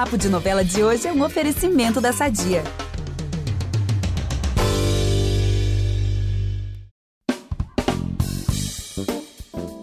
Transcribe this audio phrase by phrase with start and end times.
[0.00, 2.64] Papo de Novela de hoje é um oferecimento da Sadia.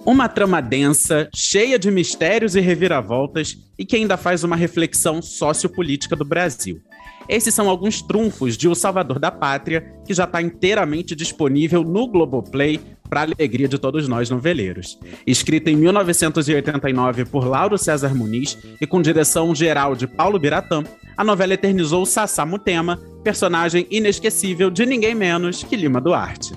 [0.03, 6.15] Uma trama densa, cheia de mistérios e reviravoltas e que ainda faz uma reflexão sociopolítica
[6.15, 6.81] do Brasil.
[7.29, 12.07] Esses são alguns trunfos de O Salvador da Pátria, que já está inteiramente disponível no
[12.07, 12.79] Globoplay
[13.09, 14.97] para alegria de todos nós noveleiros.
[15.25, 20.83] Escrita em 1989 por Lauro César Muniz e com direção geral de Paulo Biratã,
[21.15, 26.53] a novela eternizou Sassá Mutema, personagem inesquecível de ninguém menos que Lima Duarte.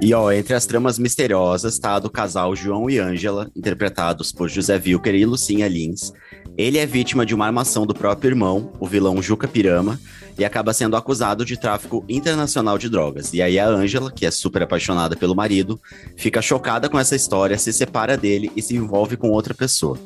[0.00, 4.48] E ó, entre as tramas misteriosas tá a do casal João e Ângela, interpretados por
[4.48, 6.12] José Wilker e Lucinha Lins.
[6.56, 9.98] Ele é vítima de uma armação do próprio irmão, o vilão Juca Pirama,
[10.38, 13.32] e acaba sendo acusado de tráfico internacional de drogas.
[13.32, 15.80] E aí a Ângela, que é super apaixonada pelo marido,
[16.16, 19.98] fica chocada com essa história, se separa dele e se envolve com outra pessoa.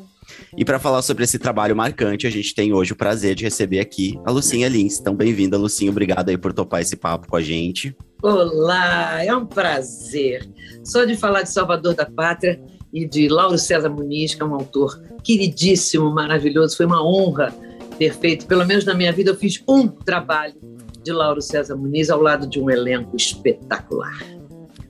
[0.57, 3.79] E para falar sobre esse trabalho marcante, a gente tem hoje o prazer de receber
[3.79, 4.99] aqui a Lucinha Lins.
[4.99, 5.91] Então, bem-vinda, Lucinha.
[5.91, 7.95] Obrigado aí por topar esse papo com a gente.
[8.21, 10.49] Olá, é um prazer.
[10.83, 12.61] Só de falar de Salvador da Pátria
[12.93, 17.53] e de Lauro César Muniz, que é um autor queridíssimo, maravilhoso, foi uma honra
[17.97, 20.55] ter feito, pelo menos na minha vida, eu fiz um trabalho
[21.03, 24.33] de Lauro César Muniz ao lado de um elenco espetacular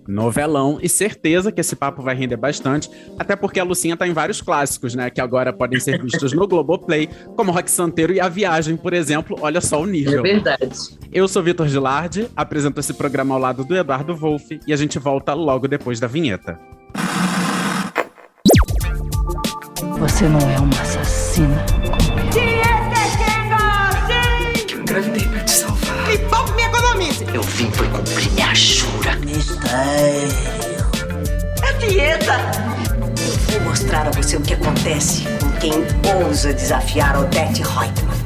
[0.08, 4.14] novelão e certeza que esse papo vai render bastante, até porque a Lucinha tá em
[4.14, 8.30] vários clássicos, né, que agora podem ser vistos no Globoplay, como Rock Santeiro e A
[8.30, 10.20] Viagem, por exemplo, olha só o nível.
[10.20, 10.70] É verdade.
[11.12, 15.00] Eu sou Vitor Gilardi, apresento esse programa ao lado do Eduardo Wolff e a gente
[15.00, 16.60] volta logo depois da vinheta.
[20.04, 21.66] Você não é uma assassina.
[24.70, 26.08] Eu engravidei pra te salvar.
[26.08, 27.26] Me poupe me economize.
[27.34, 29.18] Eu vim foi cumprir minha jura.
[31.62, 32.36] É dieta.
[33.54, 35.72] Eu vou mostrar a você o que acontece com quem
[36.22, 38.23] ousa desafiar Odette Reutemann.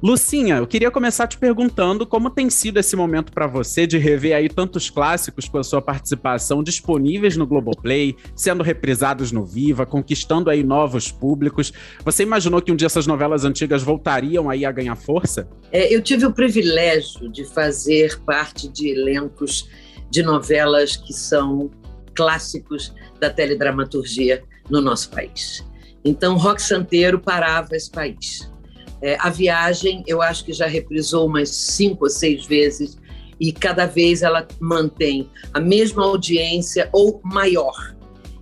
[0.00, 4.36] Lucinha, eu queria começar te perguntando como tem sido esse momento para você de rever
[4.36, 10.50] aí tantos clássicos com a sua participação disponíveis no Globoplay, sendo reprisados no Viva, conquistando
[10.50, 11.72] aí novos públicos.
[12.04, 15.48] Você imaginou que um dia essas novelas antigas voltariam aí a ganhar força?
[15.72, 19.68] É, eu tive o privilégio de fazer parte de elencos
[20.08, 21.72] de novelas que são
[22.14, 25.66] clássicos da teledramaturgia no nosso país.
[26.04, 28.48] Então, Rock Santeiro parava esse país.
[29.00, 32.98] É, a viagem, eu acho que já reprisou umas cinco ou seis vezes
[33.40, 37.94] e cada vez ela mantém a mesma audiência ou maior.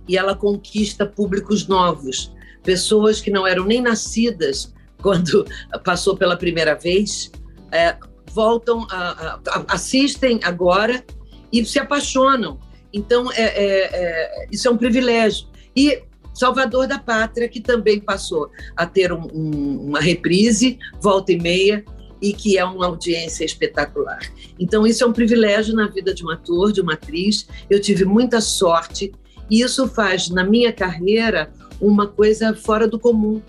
[0.07, 5.45] E ela conquista públicos novos, pessoas que não eram nem nascidas quando
[5.83, 7.31] passou pela primeira vez,
[7.71, 7.95] é,
[8.31, 11.03] voltam, a, a, assistem agora
[11.51, 12.59] e se apaixonam.
[12.91, 15.47] Então, é, é, é isso é um privilégio.
[15.75, 16.01] E
[16.37, 21.83] Salvador da Pátria, que também passou a ter um, um, uma reprise, volta e meia,
[22.21, 24.19] e que é uma audiência espetacular.
[24.59, 27.47] Então, isso é um privilégio na vida de um ator, de uma atriz.
[27.69, 29.11] Eu tive muita sorte,
[29.49, 33.41] e isso faz, na minha carreira, uma coisa fora do comum,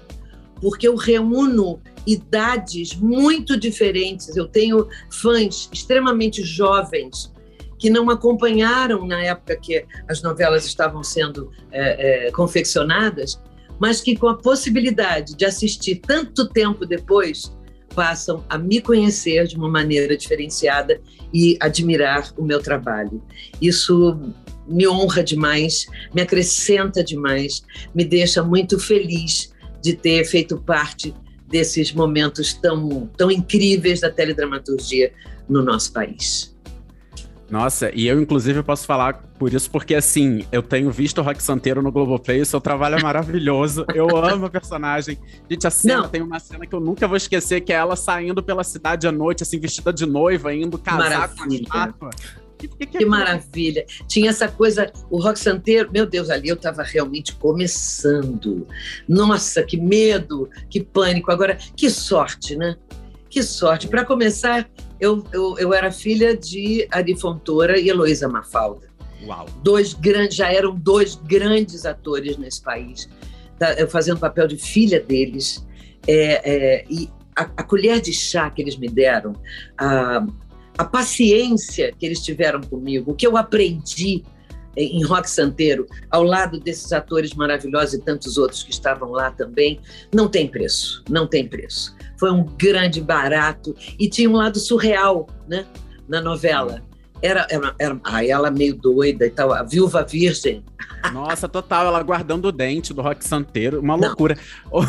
[0.61, 4.37] porque eu reúno idades muito diferentes.
[4.37, 7.33] Eu tenho fãs extremamente jovens
[7.79, 13.41] que não acompanharam na época que as novelas estavam sendo é, é, confeccionadas,
[13.79, 17.57] mas que com a possibilidade de assistir tanto tempo depois
[17.95, 21.01] passam a me conhecer de uma maneira diferenciada
[21.33, 23.23] e admirar o meu trabalho.
[23.61, 24.19] Isso
[24.67, 27.63] me honra demais, me acrescenta demais,
[27.95, 29.53] me deixa muito feliz
[29.83, 31.15] de ter feito parte
[31.49, 35.13] desses momentos tão, tão incríveis da teledramaturgia
[35.49, 36.55] no nosso país.
[37.51, 41.43] Nossa, e eu, inclusive, posso falar por isso, porque assim, eu tenho visto o Rock
[41.43, 43.87] Santeiro no Globoplay, o seu trabalho é maravilhoso.
[43.95, 45.19] eu amo a personagem.
[45.51, 46.09] Gente, a cena Não.
[46.09, 49.13] tem uma cena que eu nunca vou esquecer, que é ela saindo pela cidade à
[49.13, 52.11] noite, assim, vestida de noiva, indo casar com a estátua.
[52.59, 53.87] Que, que, que, que maravilha.
[54.07, 58.67] Tinha essa coisa, o rock santeiro, meu Deus, ali eu estava realmente começando.
[59.09, 61.31] Nossa, que medo, que pânico.
[61.31, 62.77] Agora, que sorte, né?
[63.31, 63.89] Que sorte.
[63.89, 64.69] Para começar,
[65.01, 68.89] eu, eu, eu era filha de Ari Fontoura e Heloísa Mafalda.
[69.25, 69.47] Uau.
[69.63, 73.09] Dois grandes, já eram dois grandes atores nesse país,
[73.59, 75.67] tá, eu fazendo papel de filha deles.
[76.07, 79.35] É, é, e a, a, colher de chá que eles me deram,
[79.77, 80.25] a,
[80.77, 84.25] a paciência que eles tiveram comigo, o que eu aprendi
[84.85, 89.81] em Rock Santeiro, ao lado desses atores maravilhosos e tantos outros que estavam lá também,
[90.15, 95.29] não tem preço, não tem preço foi um grande barato e tinha um lado surreal,
[95.49, 95.65] né,
[96.09, 96.83] na novela.
[97.21, 100.63] Era, era, era ah, ela meio doida e tal, a viúva virgem.
[101.13, 104.09] Nossa, total, ela guardando o dente do rock santeiro, uma Não.
[104.09, 104.37] loucura.
[104.71, 104.81] Ô,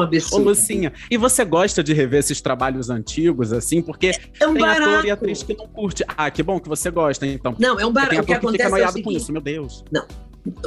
[0.00, 0.44] absurdo.
[0.48, 3.82] Lucinha, e você gosta de rever esses trabalhos antigos, assim?
[3.82, 5.06] Porque É um tem ator barato.
[5.06, 6.04] e atriz que não curte.
[6.16, 7.54] Ah, que bom que você gosta, então.
[7.58, 8.22] Não, é um Porque tem barato.
[8.22, 9.84] O que ator que fica é noiado com seguinte, isso, meu Deus.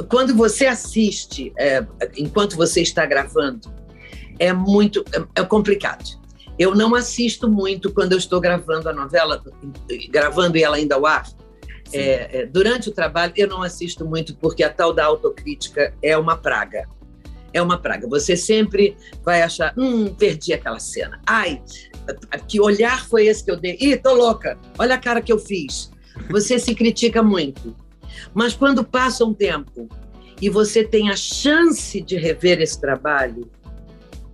[0.08, 1.84] quando você assiste, é,
[2.16, 3.68] enquanto você está gravando,
[4.38, 6.18] é muito é, é complicado.
[6.58, 9.42] Eu não assisto muito quando eu estou gravando a novela,
[10.10, 11.28] gravando e ela ainda ao ar.
[11.92, 16.16] É, é, durante o trabalho, eu não assisto muito porque a tal da autocrítica é
[16.18, 16.88] uma praga.
[17.52, 18.06] É uma praga.
[18.08, 21.20] Você sempre vai achar, hum, perdi aquela cena.
[21.26, 21.62] Ai,
[22.46, 23.76] que olhar foi esse que eu dei?
[23.80, 24.58] Ih, tô louca.
[24.78, 25.90] Olha a cara que eu fiz.
[26.30, 27.74] Você se critica muito.
[28.34, 29.88] Mas quando passa um tempo
[30.40, 33.50] e você tem a chance de rever esse trabalho,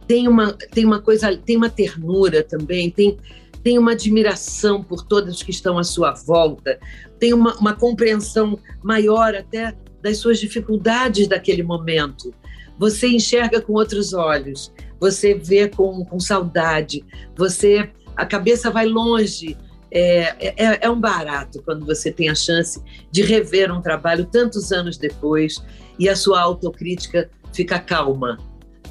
[0.07, 3.17] tem uma, tem uma coisa, tem uma ternura também, tem,
[3.63, 6.79] tem uma admiração por todos que estão à sua volta,
[7.19, 12.35] tem uma, uma compreensão maior até das suas dificuldades daquele momento.
[12.79, 17.05] Você enxerga com outros olhos, você vê com, com saudade,
[17.37, 19.57] você a cabeça vai longe.
[19.97, 24.73] É, é, é um barato quando você tem a chance de rever um trabalho tantos
[24.73, 25.63] anos depois
[26.01, 28.37] e a sua autocrítica fica calma,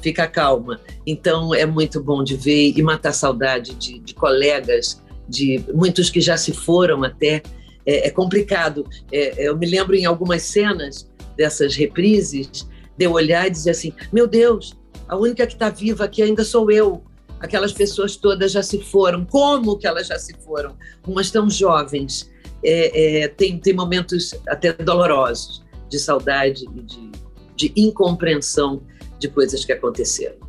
[0.04, 0.78] fica calma.
[1.06, 6.20] Então é muito bom de ver e matar saudade de, de colegas, de muitos que
[6.20, 7.42] já se foram até.
[7.86, 8.86] É, é complicado.
[9.10, 13.94] É, eu me lembro em algumas cenas dessas reprises de eu olhar e dizer assim:
[14.12, 14.76] meu Deus,
[15.08, 17.02] a única que está viva aqui ainda sou eu.
[17.40, 19.24] Aquelas pessoas todas já se foram.
[19.24, 20.76] Como que elas já se foram?
[21.06, 22.30] Umas tão jovens.
[22.62, 27.10] É, é, tem, tem momentos até dolorosos de saudade e de,
[27.56, 28.82] de incompreensão
[29.18, 30.44] de coisas que aconteceram.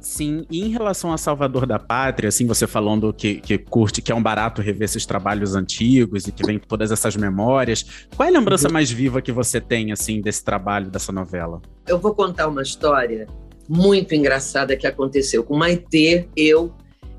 [0.00, 4.12] Sim, e em relação a Salvador da Pátria, assim, você falando que, que curte, que
[4.12, 8.30] é um barato rever esses trabalhos antigos e que vem todas essas memórias, qual é
[8.30, 11.62] a lembrança mais viva que você tem, assim, desse trabalho, dessa novela?
[11.86, 13.26] Eu vou contar uma história
[13.66, 16.72] muito engraçada que aconteceu com Maitê, eu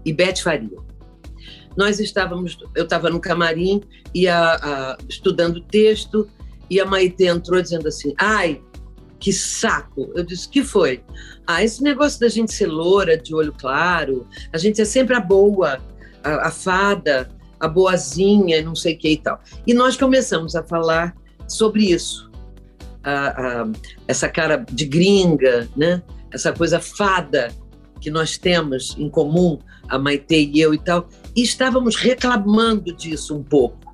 [0.06, 0.78] e Beth Faria.
[1.76, 3.82] Nós estávamos, eu estava no camarim
[4.14, 6.30] e a, a, estudando texto
[6.70, 8.62] e a Maitê entrou dizendo assim, ai,
[9.20, 10.12] que saco.
[10.16, 11.04] Eu disse, que foi?
[11.48, 15.20] Ah, esse negócio da gente ser loura, de olho claro, a gente é sempre a
[15.20, 15.80] boa,
[16.24, 17.30] a, a fada,
[17.60, 19.40] a boazinha, não sei o que e tal.
[19.66, 21.16] E nós começamos a falar
[21.48, 22.30] sobre isso.
[23.04, 23.72] A, a,
[24.08, 26.02] essa cara de gringa, né?
[26.32, 27.54] essa coisa fada
[28.02, 29.58] que nós temos em comum,
[29.88, 33.85] a Maite e eu e tal, e estávamos reclamando disso um pouco.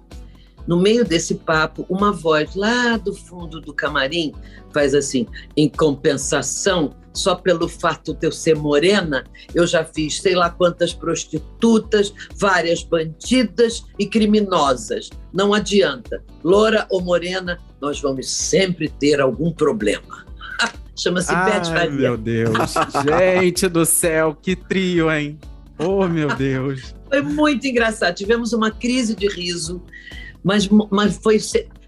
[0.67, 4.33] No meio desse papo, uma voz lá do fundo do camarim
[4.73, 9.23] faz assim: em compensação, só pelo fato de eu ser morena,
[9.53, 15.09] eu já fiz sei lá quantas prostitutas, várias bandidas e criminosas.
[15.33, 16.23] Não adianta.
[16.43, 20.25] Loura ou morena, nós vamos sempre ter algum problema.
[20.95, 21.91] Chama-se Beth Ai, Faria.
[21.91, 22.73] meu Deus.
[23.05, 25.37] Gente do céu, que trio, hein?
[25.77, 26.93] Oh, meu Deus.
[27.09, 28.15] Foi muito engraçado.
[28.15, 29.81] Tivemos uma crise de riso,
[30.43, 31.39] mas, mas foi.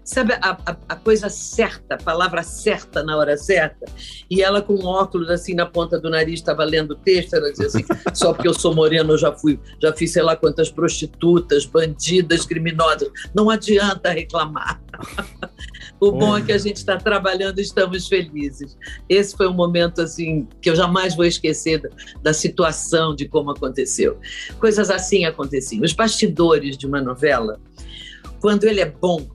[0.04, 3.86] Sabe a, a, a, coisa certa, a palavra certa na hora certa?
[4.30, 7.68] E ela com óculos assim na ponta do nariz, estava lendo o texto, ela dizia
[7.68, 11.64] assim: só porque eu sou morena, eu já fui, já fiz sei lá quantas prostitutas,
[11.64, 13.08] bandidas, criminosas.
[13.34, 14.78] Não adianta reclamar.
[15.98, 18.76] o bom é que a gente está trabalhando e estamos felizes.
[19.08, 21.88] Esse foi um momento assim que eu jamais vou esquecer da,
[22.22, 24.18] da situação, de como aconteceu.
[24.58, 25.82] Coisas assim aconteciam.
[25.82, 27.58] Os bastidores de uma novela,
[28.44, 29.26] quando ele é bom,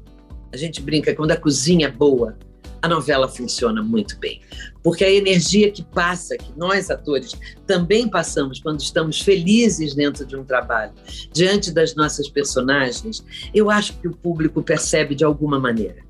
[0.53, 2.37] a gente brinca, quando a cozinha é boa,
[2.79, 4.39] a novela funciona muito bem.
[4.83, 7.31] Porque a energia que passa, que nós atores
[7.65, 10.93] também passamos quando estamos felizes dentro de um trabalho,
[11.33, 16.03] diante das nossas personagens, eu acho que o público percebe de alguma maneira.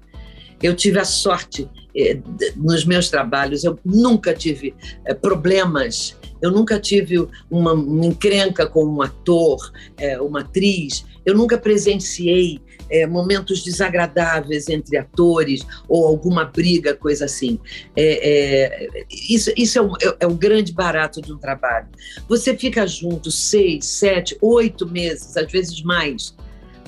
[0.62, 2.20] Eu tive a sorte eh,
[2.58, 4.76] nos meus trabalhos, eu nunca tive
[5.06, 11.36] eh, problemas, eu nunca tive uma, uma encrenca com um ator, eh, uma atriz, eu
[11.36, 17.60] nunca presenciei é, momentos desagradáveis entre atores ou alguma briga, coisa assim.
[17.96, 21.88] É, é, isso isso é, um, é um grande barato de um trabalho.
[22.28, 26.36] Você fica junto seis, sete, oito meses, às vezes mais,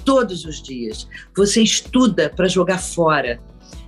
[0.03, 1.08] todos os dias.
[1.36, 3.39] Você estuda para jogar fora.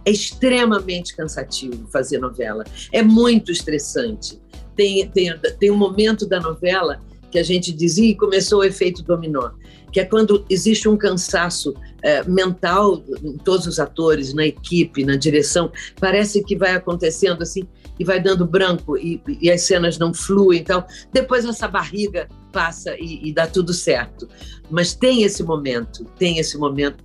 [0.06, 2.66] É extremamente cansativo fazer novela.
[2.92, 4.40] É muito estressante.
[4.76, 7.02] Tem, tem, tem um momento da novela
[7.34, 9.52] que a gente dizia e começou o efeito dominó,
[9.92, 15.16] que é quando existe um cansaço é, mental em todos os atores, na equipe, na
[15.16, 17.68] direção, parece que vai acontecendo assim
[18.00, 22.96] e vai dando branco e, e as cenas não fluem, então depois essa barriga passa
[23.00, 24.28] e, e dá tudo certo.
[24.70, 27.04] Mas tem esse momento, tem esse momento.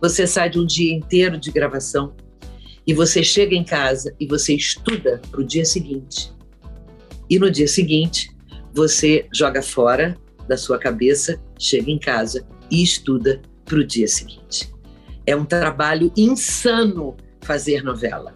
[0.00, 2.14] Você sai de um dia inteiro de gravação
[2.88, 6.32] e você chega em casa e você estuda para o dia seguinte.
[7.28, 8.34] E no dia seguinte,
[8.72, 10.16] você joga fora
[10.48, 14.72] da sua cabeça, chega em casa e estuda para o dia seguinte.
[15.26, 18.32] É um trabalho insano fazer novela.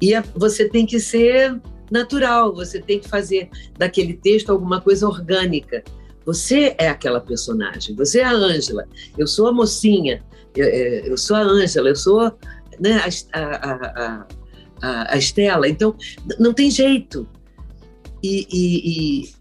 [0.00, 1.60] E você tem que ser
[1.90, 5.82] natural, você tem que fazer daquele texto alguma coisa orgânica.
[6.24, 8.86] Você é aquela personagem, você é a Ângela,
[9.18, 10.22] eu sou a mocinha,
[10.54, 12.32] eu, é, eu sou a Ângela, eu sou
[12.82, 13.00] né,
[13.32, 14.26] a, a,
[14.82, 15.68] a, a, Estela.
[15.68, 15.94] Então,
[16.38, 17.28] não tem jeito.
[18.22, 19.32] E, e, e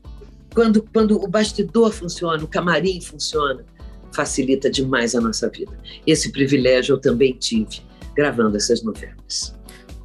[0.54, 3.66] quando, quando o bastidor funciona, o camarim funciona,
[4.14, 5.72] facilita demais a nossa vida.
[6.06, 7.82] Esse privilégio eu também tive
[8.16, 9.56] gravando essas novelas.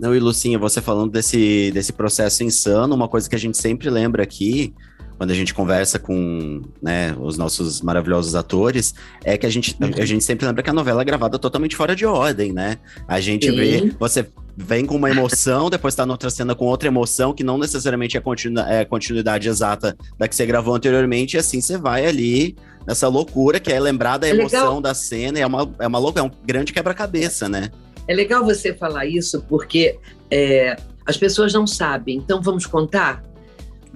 [0.00, 3.90] Não, e Lucinha, você falando desse, desse processo insano, uma coisa que a gente sempre
[3.90, 4.74] lembra aqui,
[5.16, 8.94] quando a gente conversa com né, os nossos maravilhosos atores,
[9.24, 11.96] é que a gente, a gente sempre lembra que a novela é gravada totalmente fora
[11.96, 12.78] de ordem, né?
[13.08, 13.56] A gente Sim.
[13.56, 17.58] vê, você vem com uma emoção, depois tá noutra cena com outra emoção, que não
[17.58, 22.06] necessariamente é, continu, é continuidade exata da que você gravou anteriormente, e assim você vai
[22.06, 22.56] ali
[22.86, 26.24] nessa loucura, que é lembrar da é emoção da cena, é uma, é uma loucura,
[26.24, 27.70] é um grande quebra-cabeça, né?
[28.08, 29.98] É legal você falar isso porque
[30.30, 32.16] é, as pessoas não sabem.
[32.16, 33.22] Então vamos contar.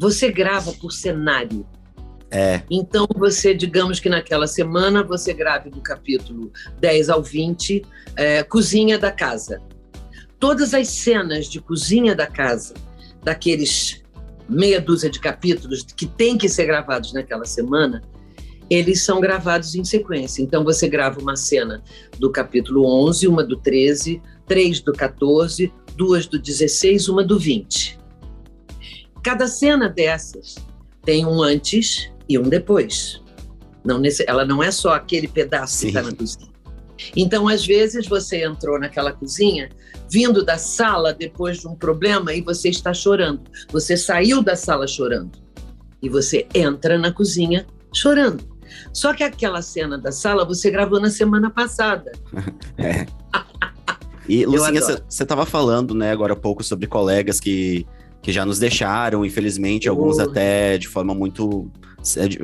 [0.01, 1.67] Você grava por cenário.
[2.31, 2.63] É.
[2.71, 7.85] Então você, digamos que naquela semana você grave do capítulo 10 ao 20,
[8.17, 9.61] é, cozinha da casa.
[10.39, 12.73] Todas as cenas de cozinha da casa,
[13.23, 14.03] daqueles
[14.49, 18.03] meia dúzia de capítulos que tem que ser gravados naquela semana,
[18.71, 20.41] eles são gravados em sequência.
[20.41, 21.83] Então você grava uma cena
[22.19, 28.00] do capítulo 11, uma do 13, três do 14, duas do 16, uma do 20.
[29.23, 30.57] Cada cena dessas
[31.05, 33.23] tem um antes e um depois.
[33.85, 35.81] Não nesse, ela não é só aquele pedaço Sim.
[35.81, 36.51] que está na cozinha.
[37.17, 39.71] Então, às vezes, você entrou naquela cozinha
[40.11, 43.43] vindo da sala depois de um problema e você está chorando.
[43.73, 45.39] Você saiu da sala chorando.
[46.03, 48.45] E você entra na cozinha chorando.
[48.93, 52.13] Só que aquela cena da sala você gravou na semana passada.
[52.77, 53.07] é.
[54.29, 57.85] E, Lucinha, você estava falando, né, agora há pouco sobre colegas que,
[58.23, 61.71] que já nos deixaram, infelizmente, alguns até de forma muito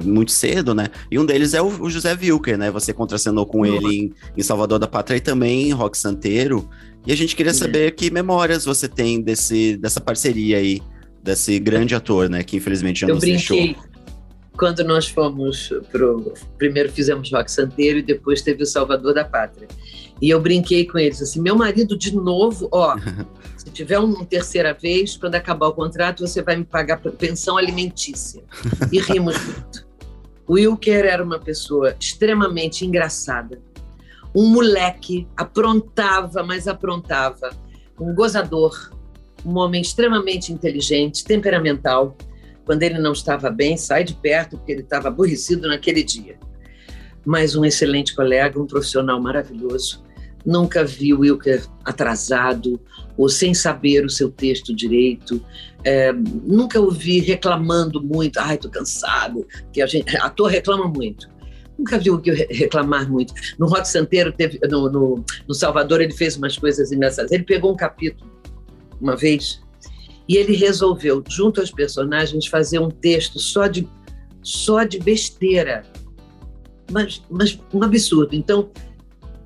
[0.04, 0.88] muito cedo, né?
[1.10, 2.70] E um deles é o, José Wilker, né?
[2.70, 3.66] Você contracenou com oh.
[3.66, 6.68] ele em, em, Salvador da Pátria e também em Rock Santeiro.
[7.06, 10.82] E a gente queria saber que memórias você tem desse, dessa parceria aí,
[11.22, 12.42] desse grande ator, né?
[12.42, 13.68] Que infelizmente já Eu nos brinquei.
[13.68, 13.96] deixou
[14.56, 19.68] quando nós fomos pro primeiro fizemos Rock Santeiro e depois teve o Salvador da Pátria.
[20.20, 22.96] E eu brinquei com eles assim: meu marido de novo, ó,
[23.56, 28.42] se tiver uma terceira vez, quando acabar o contrato, você vai me pagar pensão alimentícia.
[28.92, 29.86] E rimos muito.
[30.46, 33.60] O Wilker era uma pessoa extremamente engraçada,
[34.34, 37.50] um moleque, aprontava, mas aprontava,
[37.98, 38.92] um gozador,
[39.44, 42.16] um homem extremamente inteligente, temperamental
[42.66, 46.36] quando ele não estava bem, sai de perto, porque ele estava aborrecido naquele dia.
[47.24, 50.04] Mas um excelente colega, um profissional maravilhoso.
[50.46, 52.80] Nunca vi o Wilker atrasado
[53.16, 55.44] ou sem saber o seu texto direito.
[55.82, 58.38] É, nunca o vi reclamando muito.
[58.38, 59.46] Ai, estou cansado.
[59.72, 61.28] Que a gente, ator reclama muito.
[61.76, 63.34] Nunca vi o que reclamar muito.
[63.58, 67.32] No Rock Santeiro, teve, no, no, no Salvador, ele fez umas coisas engraçadas.
[67.32, 68.30] Ele pegou um capítulo
[69.00, 69.60] uma vez
[70.28, 73.88] e ele resolveu, junto aos personagens, fazer um texto só de,
[74.42, 75.84] só de besteira.
[76.90, 78.34] Mas, mas um absurdo.
[78.34, 78.70] Então,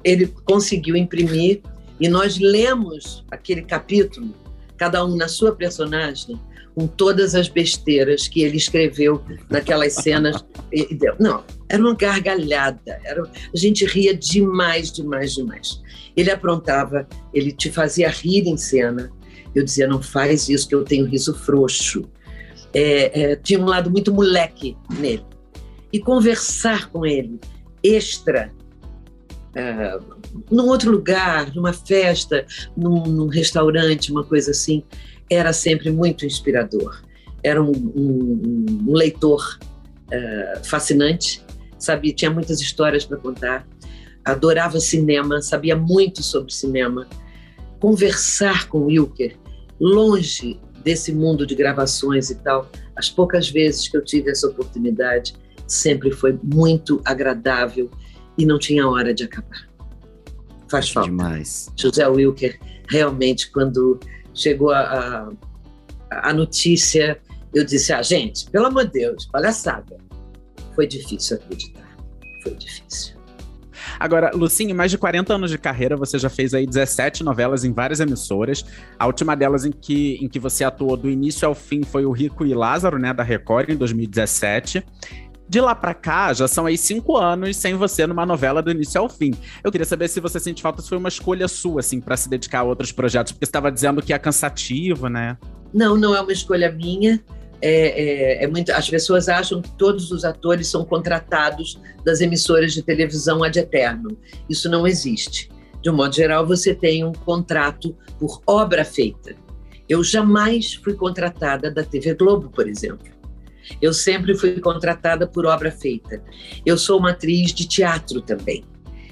[0.04, 1.60] ele conseguiu imprimir
[1.98, 4.34] e nós lemos aquele capítulo,
[4.76, 6.40] cada um na sua personagem,
[6.74, 10.42] com todas as besteiras que ele escreveu naquelas cenas.
[10.72, 10.96] E.
[11.18, 15.82] Não, era uma gargalhada, era, a gente ria demais, demais, demais.
[16.16, 19.12] Ele aprontava, ele te fazia rir em cena,
[19.54, 22.08] eu dizia, não faz isso que eu tenho riso frouxo.
[22.72, 25.24] É, é, tinha um lado muito moleque nele.
[25.92, 27.40] E conversar com ele,
[27.82, 28.52] extra,
[29.50, 30.04] uh,
[30.50, 34.82] num outro lugar, numa festa, num, num, restaurante, uma coisa assim,
[35.28, 37.02] era sempre muito inspirador.
[37.42, 39.58] Era um, um, um leitor
[40.08, 41.44] uh, fascinante,
[41.78, 43.66] sabia, tinha muitas histórias para contar,
[44.24, 47.06] adorava cinema, sabia muito sobre cinema.
[47.78, 49.36] Conversar com Wilker,
[49.80, 55.34] longe desse mundo de gravações e tal, as poucas vezes que eu tive essa oportunidade,
[55.66, 57.90] sempre foi muito agradável
[58.36, 59.68] e não tinha hora de acabar.
[60.68, 61.10] Faz falta.
[61.10, 61.70] Demais.
[61.76, 62.58] José Wilker,
[62.88, 63.98] realmente, quando
[64.32, 64.80] chegou a,
[66.10, 67.20] a, a notícia,
[67.52, 69.98] eu disse: ah, gente, pelo amor de Deus, palhaçada.
[70.74, 71.96] Foi difícil acreditar.
[72.42, 73.20] Foi difícil.
[73.98, 77.72] Agora, Lucinha, mais de 40 anos de carreira, você já fez aí 17 novelas em
[77.72, 78.64] várias emissoras.
[78.98, 82.10] A última delas em que, em que você atuou do início ao fim foi o
[82.12, 84.84] Rico e Lázaro, né, da Record, em 2017
[85.50, 89.00] de lá para cá, já são aí cinco anos sem você numa novela do início
[89.00, 89.32] ao fim.
[89.64, 92.30] Eu queria saber se você sente falta, se foi uma escolha sua, assim, para se
[92.30, 95.36] dedicar a outros projetos, porque você estava dizendo que é cansativo, né?
[95.74, 97.20] Não, não é uma escolha minha.
[97.60, 102.72] É, é, é, muito, as pessoas acham que todos os atores são contratados das emissoras
[102.72, 104.16] de televisão ad eterno.
[104.48, 105.50] Isso não existe.
[105.82, 109.34] De um modo geral, você tem um contrato por obra feita.
[109.88, 113.19] Eu jamais fui contratada da TV Globo, por exemplo.
[113.80, 116.22] Eu sempre fui contratada por obra feita.
[116.64, 118.64] Eu sou uma atriz de teatro também.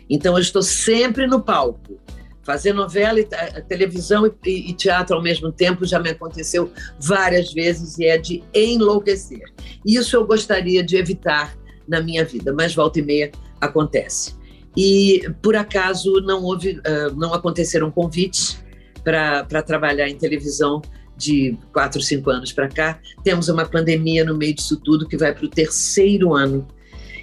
[0.09, 2.00] Então eu estou sempre no palco.
[2.43, 3.26] Fazer novela, e,
[3.69, 8.43] televisão e, e teatro ao mesmo tempo já me aconteceu várias vezes e é de
[8.55, 9.43] enlouquecer.
[9.85, 11.55] Isso eu gostaria de evitar
[11.87, 14.35] na minha vida, mas volta e meia acontece.
[14.76, 16.81] E por acaso não houve,
[17.17, 18.64] não aconteceram convites
[19.05, 20.81] para trabalhar em televisão
[21.19, 25.35] de quatro, cinco anos para cá, temos uma pandemia no meio disso tudo que vai
[25.35, 26.67] para o terceiro ano.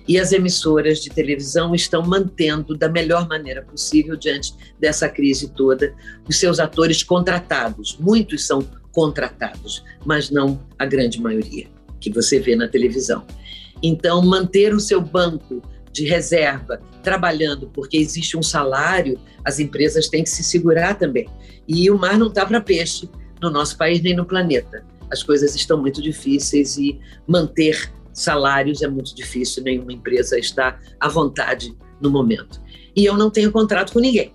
[0.07, 5.95] E as emissoras de televisão estão mantendo da melhor maneira possível, diante dessa crise toda,
[6.27, 7.97] os seus atores contratados.
[7.99, 8.61] Muitos são
[8.91, 11.67] contratados, mas não a grande maioria
[11.99, 13.25] que você vê na televisão.
[13.81, 15.61] Então, manter o seu banco
[15.91, 21.27] de reserva trabalhando, porque existe um salário, as empresas têm que se segurar também.
[21.67, 23.09] E o mar não está para peixe
[23.41, 24.83] no nosso país nem no planeta.
[25.11, 31.09] As coisas estão muito difíceis e manter salários é muito difícil, nenhuma empresa está à
[31.09, 32.61] vontade no momento.
[32.95, 34.33] E eu não tenho contrato com ninguém.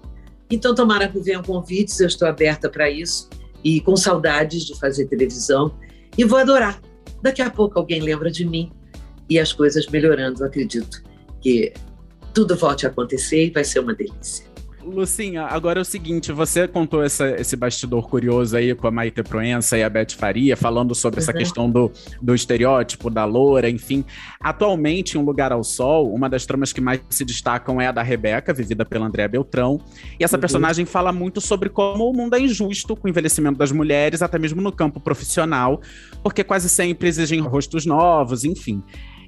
[0.50, 3.28] Então, tomara que venham convites, eu estou aberta para isso
[3.64, 5.74] e com saudades de fazer televisão
[6.16, 6.80] e vou adorar.
[7.22, 8.70] Daqui a pouco alguém lembra de mim
[9.28, 11.02] e as coisas melhorando, acredito
[11.40, 11.72] que
[12.34, 14.49] tudo volte a acontecer e vai ser uma delícia.
[14.82, 19.22] Lucinha, agora é o seguinte, você contou essa, esse bastidor curioso aí com a Maite
[19.22, 21.22] Proença e a Beth Faria, falando sobre uhum.
[21.22, 24.04] essa questão do, do estereótipo, da loura, enfim.
[24.40, 27.92] Atualmente, em Um Lugar ao Sol, uma das tramas que mais se destacam é a
[27.92, 29.80] da Rebeca, vivida pela Andréa Beltrão.
[30.18, 30.40] E essa uhum.
[30.40, 34.38] personagem fala muito sobre como o mundo é injusto com o envelhecimento das mulheres, até
[34.38, 35.80] mesmo no campo profissional,
[36.22, 38.82] porque quase sempre exigem rostos novos, enfim.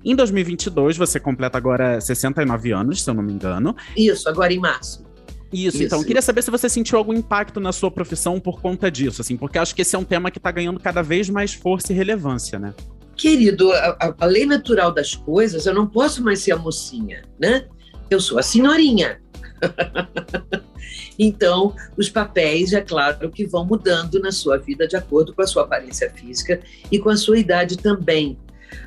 [0.04, 3.76] Em 2022, você completa agora 69 anos, se eu não me engano.
[3.96, 5.11] Isso, agora em março.
[5.52, 6.02] Isso, Isso, então.
[6.02, 9.58] Queria saber se você sentiu algum impacto na sua profissão por conta disso, assim, porque
[9.58, 12.58] acho que esse é um tema que está ganhando cada vez mais força e relevância,
[12.58, 12.72] né?
[13.14, 17.66] Querido, a, a, lei natural das coisas, eu não posso mais ser a mocinha, né?
[18.08, 19.20] Eu sou a senhorinha.
[21.18, 25.46] então, os papéis, é claro, que vão mudando na sua vida de acordo com a
[25.46, 26.60] sua aparência física
[26.90, 28.38] e com a sua idade também.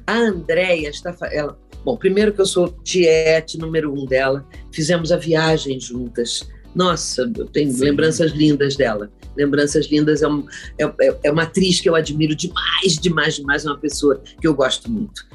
[0.08, 1.16] A Andréia está.
[1.32, 7.32] Ela, bom, primeiro que eu sou tiete número um dela, fizemos a viagem juntas nossa,
[7.38, 7.86] eu tenho Sim.
[7.86, 9.10] lembranças lindas dela.
[9.38, 10.46] Lembranças lindas é, um,
[10.78, 14.46] é, é, é, uma atriz que eu admiro demais, demais, demais, é uma pessoa que
[14.46, 15.26] eu gosto muito.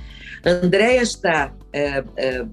[0.44, 2.46] Andréia está é, é,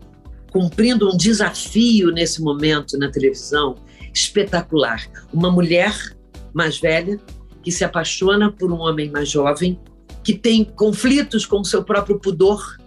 [0.51, 3.75] cumprindo um desafio nesse momento na televisão
[4.13, 5.05] espetacular.
[5.33, 5.93] Uma mulher
[6.53, 7.19] mais velha
[7.61, 9.77] que se apaixona por um homem mais jovem,
[10.23, 12.77] que tem conflitos com o seu próprio pudor,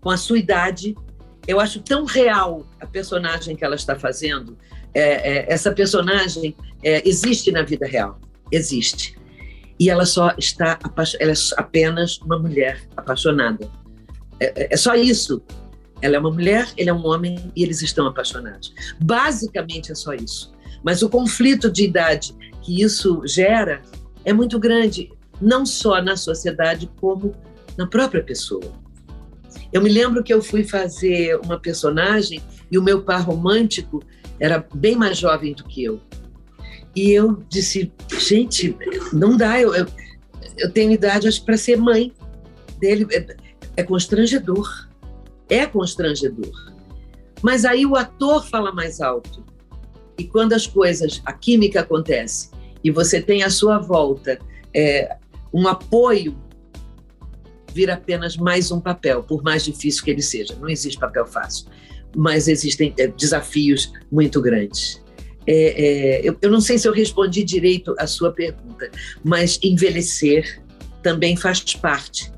[0.00, 0.94] com a sua idade.
[1.46, 4.56] Eu acho tão real a personagem que ela está fazendo
[4.94, 9.16] é, é, essa personagem é, existe na vida real, existe.
[9.78, 10.78] E ela só está,
[11.18, 13.68] ela é apenas uma mulher apaixonada.
[14.38, 15.42] É, é, é só isso.
[16.00, 18.74] Ela é uma mulher, ele é um homem e eles estão apaixonados.
[19.00, 20.52] Basicamente é só isso.
[20.82, 23.82] Mas o conflito de idade que isso gera
[24.24, 27.34] é muito grande, não só na sociedade, como
[27.76, 28.72] na própria pessoa.
[29.72, 34.02] Eu me lembro que eu fui fazer uma personagem e o meu par romântico
[34.42, 36.00] era bem mais jovem do que eu.
[36.96, 38.76] E eu disse, gente,
[39.12, 39.86] não dá, eu, eu,
[40.58, 42.12] eu tenho idade acho para ser mãe
[42.80, 43.06] dele.
[43.12, 43.36] É,
[43.76, 44.88] é constrangedor,
[45.48, 46.72] é constrangedor.
[47.40, 49.44] Mas aí o ator fala mais alto.
[50.18, 52.50] E quando as coisas, a química acontece,
[52.82, 54.40] e você tem à sua volta
[54.74, 55.18] é,
[55.54, 56.36] um apoio,
[57.72, 60.56] vira apenas mais um papel, por mais difícil que ele seja.
[60.60, 61.66] Não existe papel fácil
[62.16, 65.02] mas existem é, desafios muito grandes.
[65.46, 68.90] É, é, eu, eu não sei se eu respondi direito a sua pergunta,
[69.24, 70.62] mas envelhecer
[71.02, 72.32] também faz parte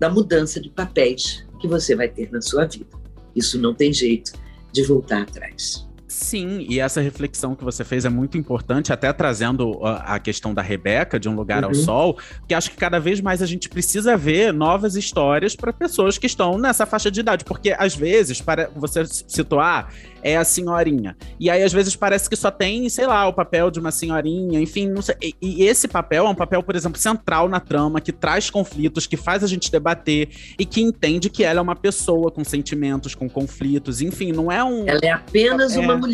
[0.00, 2.86] da mudança de papéis que você vai ter na sua vida.
[3.34, 4.32] Isso não tem jeito
[4.72, 5.87] de voltar atrás.
[6.18, 10.60] Sim, e essa reflexão que você fez é muito importante, até trazendo a questão da
[10.60, 11.68] Rebeca, de Um Lugar uhum.
[11.68, 15.72] ao Sol, que acho que cada vez mais a gente precisa ver novas histórias para
[15.72, 20.44] pessoas que estão nessa faixa de idade, porque às vezes, para você situar, é a
[20.44, 21.16] senhorinha.
[21.38, 24.60] E aí, às vezes, parece que só tem, sei lá, o papel de uma senhorinha,
[24.60, 25.16] enfim, não sei.
[25.22, 29.06] E, e esse papel é um papel, por exemplo, central na trama, que traz conflitos,
[29.06, 30.28] que faz a gente debater
[30.58, 34.62] e que entende que ela é uma pessoa com sentimentos, com conflitos, enfim, não é
[34.62, 34.88] um.
[34.88, 35.80] Ela é apenas é...
[35.80, 36.07] uma mulher,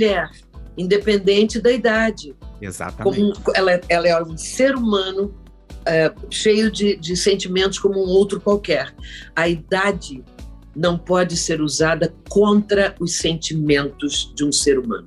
[0.76, 2.34] independente da idade.
[2.60, 3.32] Exatamente.
[3.32, 5.34] Como, ela, ela é um ser humano
[5.86, 8.94] é, cheio de, de sentimentos como um outro qualquer.
[9.36, 10.22] A idade
[10.74, 15.06] não pode ser usada contra os sentimentos de um ser humano.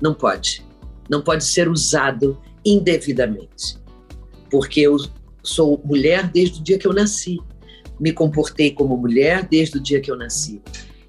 [0.00, 0.64] Não pode.
[1.08, 3.78] Não pode ser usado indevidamente.
[4.50, 4.96] Porque eu
[5.42, 7.38] sou mulher desde o dia que eu nasci.
[7.98, 10.60] Me comportei como mulher desde o dia que eu nasci.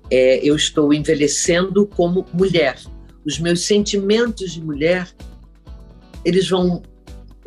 [0.10, 2.78] É, eu estou envelhecendo como mulher.
[3.30, 5.08] Os meus sentimentos de mulher,
[6.26, 6.82] eles vão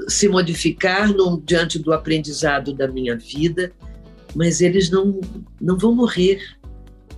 [0.07, 3.73] se modificar no, diante do aprendizado da minha vida,
[4.33, 5.21] mas eles não,
[5.61, 6.41] não vão morrer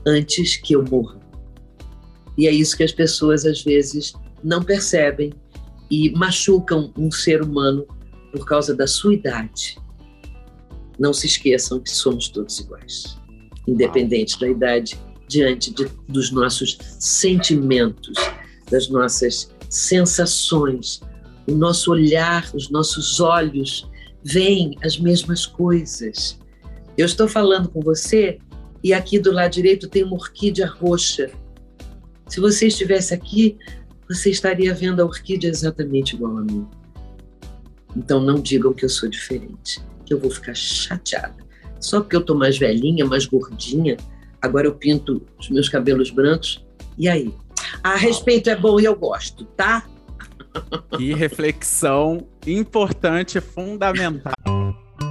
[0.07, 1.21] antes que eu morra.
[2.39, 5.35] E é isso que as pessoas às vezes não percebem
[5.91, 7.87] e machucam um ser humano
[8.33, 9.77] por causa da sua idade.
[10.99, 13.19] Não se esqueçam que somos todos iguais,
[13.69, 14.99] independente da idade,
[15.29, 18.15] diante de, dos nossos sentimentos,
[18.71, 21.01] das nossas sensações,
[21.47, 23.89] o nosso olhar, os nossos olhos
[24.23, 26.39] veem as mesmas coisas.
[26.97, 28.39] Eu estou falando com você
[28.83, 31.31] e aqui do lado direito tem uma orquídea roxa.
[32.29, 33.59] Se você estivesse aqui,
[34.09, 36.67] você estaria vendo a orquídea exatamente igual a mim.
[37.97, 41.37] Então não digam que eu sou diferente, que eu vou ficar chateada.
[41.81, 43.97] Só porque eu estou mais velhinha, mais gordinha,
[44.41, 46.65] agora eu pinto os meus cabelos brancos.
[46.97, 47.33] E aí?
[47.83, 49.85] A respeito é bom e eu gosto, tá?
[50.97, 54.35] Que reflexão importante, fundamental.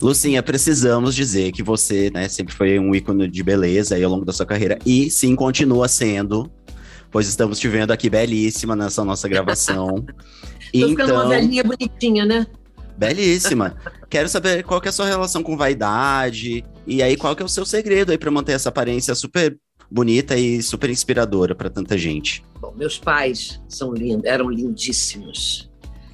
[0.00, 4.24] Lucinha, precisamos dizer que você, né, sempre foi um ícone de beleza aí ao longo
[4.24, 6.50] da sua carreira e sim continua sendo,
[7.10, 10.04] pois estamos te vendo aqui belíssima nessa nossa gravação.
[10.72, 12.46] Tô então, ficando uma então, velhinha bonitinha, né?
[12.96, 13.76] Belíssima.
[14.08, 17.46] Quero saber qual que é a sua relação com vaidade e aí qual que é
[17.46, 19.58] o seu segredo aí para manter essa aparência super
[19.90, 22.44] bonita e super inspiradora para tanta gente.
[22.60, 25.70] Bom, meus pais são lindos, eram lindíssimos.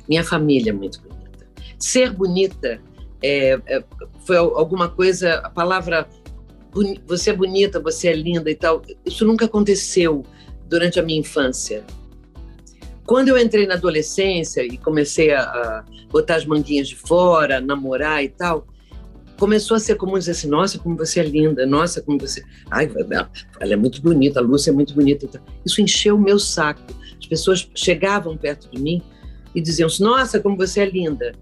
[0.09, 1.47] Minha família é muito bonita.
[1.79, 2.81] Ser bonita
[3.23, 3.85] é, é,
[4.27, 6.09] foi alguma coisa, a palavra
[7.07, 10.25] você é bonita, você é linda e tal, isso nunca aconteceu
[10.67, 11.85] durante a minha infância.
[13.05, 18.25] Quando eu entrei na adolescência e comecei a, a botar as manguinhas de fora, namorar
[18.25, 18.67] e tal,
[19.39, 22.43] começou a ser comum dizer assim: nossa, como você é linda, nossa, como você.
[22.71, 22.91] Ai,
[23.61, 25.43] ela é muito bonita, a Lúcia é muito bonita.
[25.67, 26.81] Isso encheu o meu saco.
[27.21, 29.03] As pessoas chegavam perto de mim
[29.55, 31.33] e diziam: nossa, como você é linda.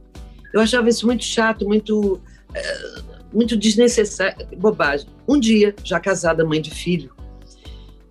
[0.52, 2.20] Eu achava isso muito chato, muito,
[2.54, 5.06] é, muito desnecessário, bobagem.
[5.28, 7.12] Um dia, já casada, mãe de filho,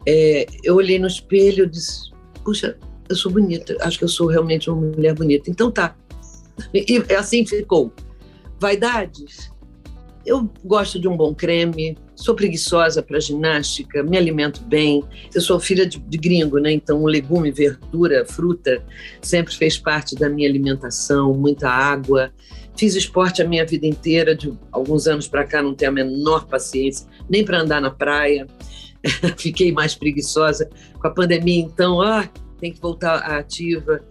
[0.05, 2.11] é, eu olhei no espelho e disse:
[2.43, 5.49] Puxa, eu sou bonita, acho que eu sou realmente uma mulher bonita.
[5.49, 5.95] Então tá.
[6.73, 7.93] E assim ficou.
[8.59, 9.51] Vaidades?
[10.25, 15.03] Eu gosto de um bom creme, sou preguiçosa para ginástica, me alimento bem.
[15.33, 16.71] Eu sou filha de, de, gringo, né?
[16.71, 18.83] Então, legume, verdura, fruta
[19.21, 22.31] sempre fez parte da minha alimentação, muita água.
[22.75, 26.45] Fiz esporte a minha vida inteira, de alguns anos para cá não tenho a menor
[26.45, 28.45] paciência, nem para andar na praia.
[29.37, 30.69] Fiquei mais preguiçosa.
[30.99, 32.29] Com a pandemia, então, ah,
[32.59, 34.03] tem que voltar ativa.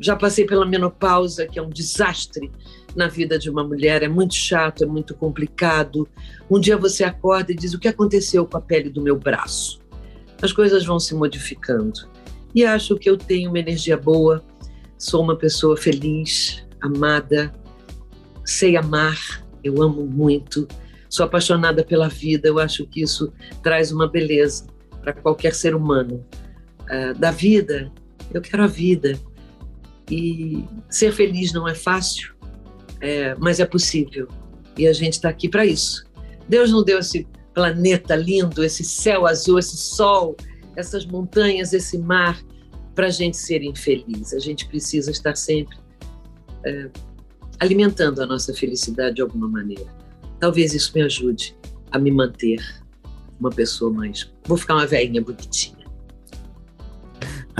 [0.00, 2.50] Já passei pela menopausa, que é um desastre
[2.94, 6.08] na vida de uma mulher, é muito chato, é muito complicado.
[6.50, 9.80] Um dia você acorda e diz: O que aconteceu com a pele do meu braço?
[10.42, 12.08] As coisas vão se modificando.
[12.54, 14.42] E acho que eu tenho uma energia boa,
[14.98, 17.52] sou uma pessoa feliz, amada,
[18.44, 20.66] sei amar, eu amo muito,
[21.08, 24.66] sou apaixonada pela vida, eu acho que isso traz uma beleza
[25.00, 26.24] para qualquer ser humano.
[26.82, 27.92] Uh, da vida,
[28.32, 29.18] eu quero a vida.
[30.10, 32.34] E ser feliz não é fácil,
[33.00, 34.28] é, mas é possível.
[34.76, 36.04] E a gente está aqui para isso.
[36.48, 40.36] Deus não deu esse planeta lindo, esse céu azul, esse sol,
[40.74, 42.42] essas montanhas, esse mar,
[42.94, 44.32] para a gente ser infeliz.
[44.32, 45.76] A gente precisa estar sempre
[46.64, 46.90] é,
[47.58, 49.86] alimentando a nossa felicidade de alguma maneira.
[50.38, 51.56] Talvez isso me ajude
[51.90, 52.60] a me manter
[53.38, 54.32] uma pessoa mais.
[54.44, 55.79] Vou ficar uma velhinha bonitinha.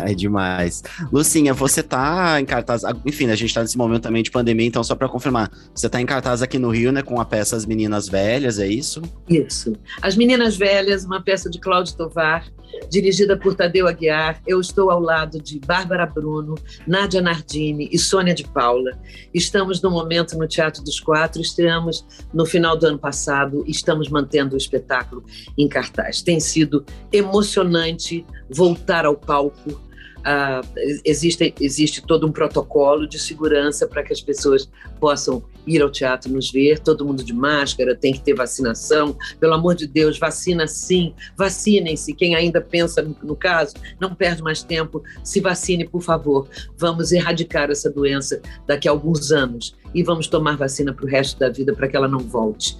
[0.10, 0.82] É demais.
[1.12, 2.82] Lucinha, você tá em cartaz.
[3.06, 6.00] Enfim, a gente tá nesse momento também de pandemia, então só para confirmar, você tá
[6.00, 9.02] em cartaz aqui no Rio, né, com a peça As Meninas Velhas, é isso?
[9.28, 9.72] Isso.
[10.02, 12.44] As Meninas Velhas, uma peça de Cláudio Tovar,
[12.88, 14.40] dirigida por Tadeu Aguiar.
[14.46, 16.54] Eu estou ao lado de Bárbara Bruno,
[16.86, 18.98] Nádia Nardini e Sônia de Paula.
[19.34, 24.08] Estamos no momento no Teatro dos Quatro, estreamos no final do ano passado e estamos
[24.08, 25.24] mantendo o espetáculo
[25.56, 26.22] em cartaz.
[26.22, 29.89] Tem sido emocionante voltar ao palco
[30.20, 35.90] Uh, existe, existe todo um protocolo de segurança para que as pessoas possam ir ao
[35.90, 39.16] teatro nos ver, todo mundo de máscara, tem que ter vacinação.
[39.38, 42.12] Pelo amor de Deus, vacina sim, vacinem-se.
[42.14, 46.48] Quem ainda pensa no, no caso, não perde mais tempo, se vacine, por favor.
[46.76, 51.38] Vamos erradicar essa doença daqui a alguns anos e vamos tomar vacina para o resto
[51.38, 52.76] da vida para que ela não volte.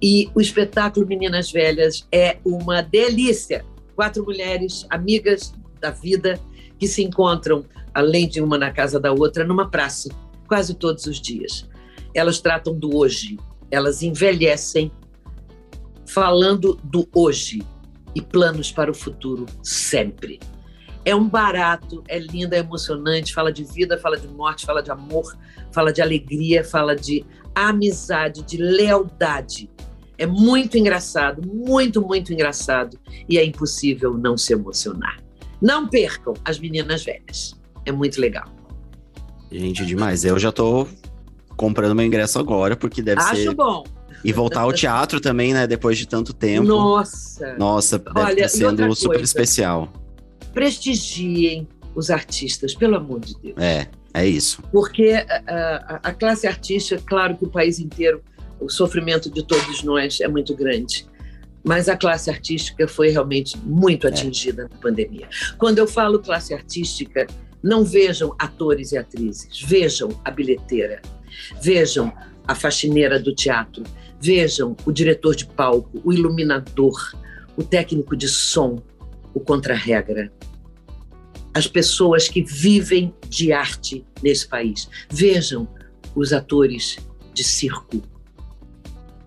[0.00, 3.64] E o espetáculo Meninas Velhas é uma delícia.
[3.94, 6.38] Quatro mulheres amigas da vida
[6.78, 10.08] que se encontram, além de uma na casa da outra, numa praça,
[10.46, 11.68] quase todos os dias.
[12.14, 13.38] Elas tratam do hoje,
[13.70, 14.90] elas envelhecem
[16.06, 17.62] falando do hoje
[18.14, 20.40] e planos para o futuro sempre.
[21.04, 24.90] É um barato, é linda, é emocionante, fala de vida, fala de morte, fala de
[24.90, 25.36] amor,
[25.72, 29.70] fala de alegria, fala de amizade, de lealdade.
[30.18, 35.25] É muito engraçado, muito, muito engraçado e é impossível não se emocionar.
[35.60, 37.54] Não percam as meninas velhas.
[37.84, 38.46] É muito legal.
[39.50, 40.24] Gente, demais.
[40.24, 40.86] Eu já tô
[41.56, 43.48] comprando meu ingresso agora, porque deve Acho ser.
[43.48, 43.84] Acho bom.
[44.24, 45.66] E voltar ao teatro também, né?
[45.66, 46.66] Depois de tanto tempo.
[46.66, 47.54] Nossa!
[47.56, 49.92] Nossa, deve Olha, estar sendo super especial.
[50.52, 53.54] Prestigiem os artistas, pelo amor de Deus.
[53.58, 54.62] É, é isso.
[54.72, 58.22] Porque a, a, a classe artística, claro que o país inteiro,
[58.60, 61.06] o sofrimento de todos nós é muito grande
[61.66, 64.10] mas a classe artística foi realmente muito é.
[64.10, 64.68] atingida é.
[64.72, 65.28] na pandemia.
[65.58, 67.26] Quando eu falo classe artística,
[67.60, 71.02] não vejam atores e atrizes, vejam a bilheteira,
[71.60, 72.12] vejam
[72.46, 73.82] a faxineira do teatro,
[74.20, 76.94] vejam o diretor de palco, o iluminador,
[77.56, 78.80] o técnico de som,
[79.34, 80.32] o contra-regra.
[81.52, 84.88] As pessoas que vivem de arte nesse país.
[85.10, 85.66] Vejam
[86.14, 86.98] os atores
[87.34, 88.02] de circo,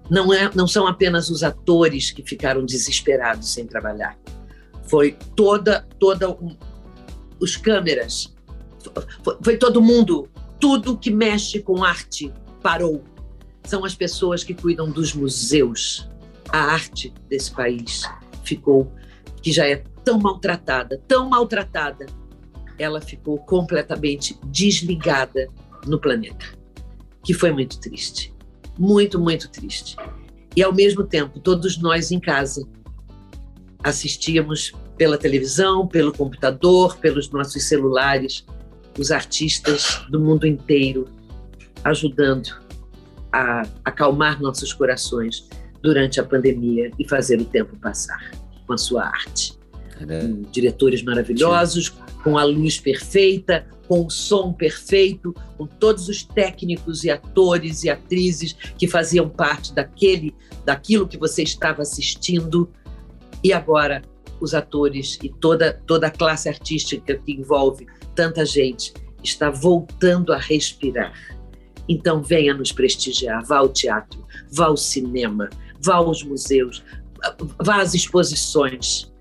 [0.09, 4.17] não, é, não são apenas os atores que ficaram desesperados sem trabalhar.
[4.83, 6.57] Foi toda, toda um,
[7.39, 8.35] os câmeras,
[9.23, 10.27] foi, foi todo mundo,
[10.59, 13.03] tudo que mexe com arte parou.
[13.63, 16.09] São as pessoas que cuidam dos museus.
[16.49, 18.01] A arte desse país
[18.43, 18.91] ficou,
[19.43, 22.07] que já é tão maltratada, tão maltratada,
[22.79, 25.47] ela ficou completamente desligada
[25.85, 26.45] no planeta,
[27.23, 28.33] que foi muito triste
[28.79, 29.97] muito, muito triste.
[30.55, 32.65] E ao mesmo tempo, todos nós em casa
[33.83, 38.45] assistíamos pela televisão, pelo computador, pelos nossos celulares,
[38.97, 41.07] os artistas do mundo inteiro
[41.83, 42.57] ajudando
[43.31, 45.47] a acalmar nossos corações
[45.81, 48.31] durante a pandemia e fazer o tempo passar
[48.65, 49.57] com a sua arte.
[50.07, 50.27] É.
[50.51, 52.08] Diretores maravilhosos, Sim.
[52.23, 57.89] Com a luz perfeita, com o som perfeito, com todos os técnicos e atores e
[57.89, 62.69] atrizes que faziam parte daquele, daquilo que você estava assistindo.
[63.43, 64.01] E agora
[64.39, 70.37] os atores e toda toda a classe artística que envolve tanta gente está voltando a
[70.37, 71.13] respirar.
[71.87, 75.49] Então venha nos prestigiar, vá ao teatro, vá ao cinema,
[75.81, 76.83] vá aos museus,
[77.59, 79.11] vá às exposições.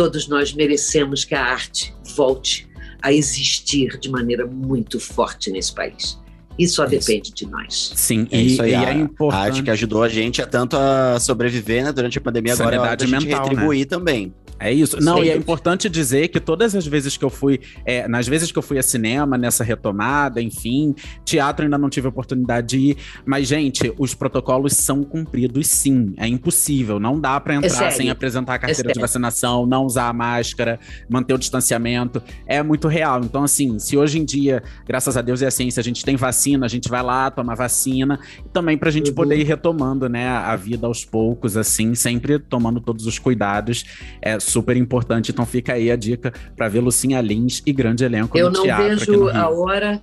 [0.00, 2.66] Todos nós merecemos que a arte volte
[3.02, 6.18] a existir de maneira muito forte nesse país.
[6.58, 7.92] Isso só depende de nós.
[7.96, 8.70] Sim, é isso aí.
[8.70, 9.38] E a, é importante...
[9.38, 12.76] a arte que ajudou a gente a tanto a sobreviver né, durante a pandemia, agora
[12.76, 13.84] é hora da gente mental, retribuir né?
[13.84, 14.34] também.
[14.60, 15.00] É isso.
[15.00, 15.24] Não, Sim.
[15.24, 18.58] e é importante dizer que todas as vezes que eu fui, é, nas vezes que
[18.58, 20.94] eu fui a cinema, nessa retomada, enfim,
[21.24, 22.96] teatro ainda não tive oportunidade de ir.
[23.24, 26.12] Mas, gente, os protocolos são cumpridos sim.
[26.18, 27.00] É impossível.
[27.00, 30.12] Não dá para entrar é sem apresentar a carteira é de vacinação, não usar a
[30.12, 32.22] máscara, manter o distanciamento.
[32.46, 33.22] É muito real.
[33.24, 36.16] Então, assim, se hoje em dia, graças a Deus e a ciência, a gente tem
[36.16, 38.20] vacina, a gente vai lá, toma vacina.
[38.44, 39.16] E também pra gente uhum.
[39.16, 43.86] poder ir retomando, né, a vida aos poucos, assim, sempre tomando todos os cuidados.
[44.20, 45.30] É super importante.
[45.30, 48.84] Então fica aí a dica para ver Lucinha Lins e grande elenco eu no teatro.
[48.84, 50.02] Eu não vejo a hora.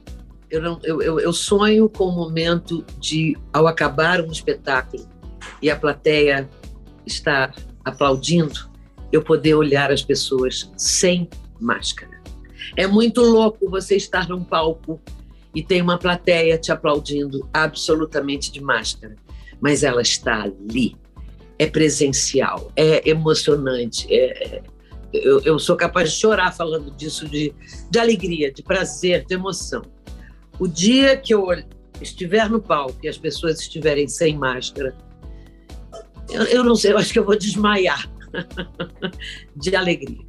[0.50, 5.06] Eu, não, eu, eu, eu sonho com o momento de, ao acabar um espetáculo
[5.62, 6.50] e a plateia
[7.06, 8.70] está aplaudindo,
[9.12, 11.30] eu poder olhar as pessoas sem
[11.60, 12.22] máscara.
[12.76, 15.02] É muito louco você estar num palco
[15.56, 19.16] e tem uma plateia te aplaudindo absolutamente de máscara,
[19.60, 20.96] mas ela está ali.
[21.60, 24.08] É presencial, é emocionante.
[24.14, 24.62] É,
[25.12, 27.54] eu, eu sou capaz de chorar falando disso, de,
[27.90, 29.82] de alegria, de prazer, de emoção.
[30.60, 31.48] O dia que eu
[32.02, 34.96] estiver no palco e as pessoas estiverem sem máscara,
[36.30, 38.10] eu, eu não sei, eu acho que eu vou desmaiar
[39.56, 40.26] de alegria.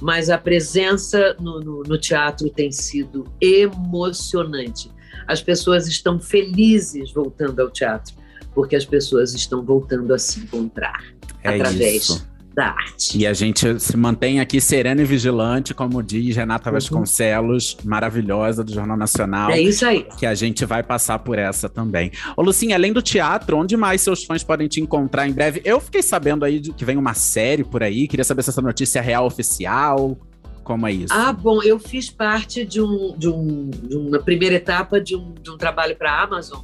[0.00, 4.90] Mas a presença no, no, no teatro tem sido emocionante.
[5.26, 8.14] As pessoas estão felizes voltando ao teatro,
[8.54, 11.02] porque as pessoas estão voltando a se encontrar
[11.42, 13.18] é através isso da arte.
[13.18, 16.74] E a gente se mantém aqui sereno e vigilante, como diz Renata uhum.
[16.74, 19.50] Vasconcelos, maravilhosa do Jornal Nacional.
[19.50, 20.06] É isso aí.
[20.16, 22.12] Que a gente vai passar por essa também.
[22.36, 25.60] Ô, Lucinha, além do teatro, onde mais seus fãs podem te encontrar em breve?
[25.64, 29.00] Eu fiquei sabendo aí que vem uma série por aí, queria saber se essa notícia
[29.00, 30.16] é real oficial.
[30.62, 31.12] Como é isso?
[31.12, 35.34] Ah, bom, eu fiz parte de, um, de, um, de uma primeira etapa de um,
[35.34, 36.62] de um trabalho para a Amazon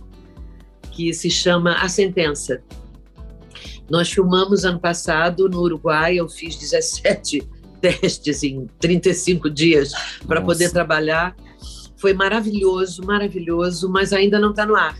[0.90, 2.62] que se chama A Sentença
[3.90, 7.42] nós filmamos ano passado no Uruguai, eu fiz 17
[7.82, 9.92] testes em 35 dias
[10.26, 11.34] para poder trabalhar.
[11.96, 14.96] Foi maravilhoso, maravilhoso, mas ainda não está no ar.